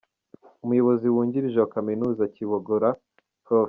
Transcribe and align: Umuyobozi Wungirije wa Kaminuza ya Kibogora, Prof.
Umuyobozi 0.63 1.05
Wungirije 1.13 1.57
wa 1.59 1.71
Kaminuza 1.75 2.19
ya 2.25 2.31
Kibogora, 2.35 2.89
Prof. 3.45 3.59